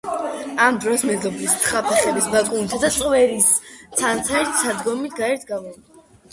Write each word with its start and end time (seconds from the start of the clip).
ამ 0.67 0.77
დროს 0.85 1.03
მეზობლის 1.09 1.53
თხა 1.65 1.83
ფეხების 1.89 2.31
ბაკუნითა 2.37 2.81
და 2.87 2.91
წვერის 2.97 3.53
ცანცარით 4.01 4.61
სადგომიდან 4.65 5.17
გარეთ 5.23 5.49
გამოვიდა. 5.55 6.05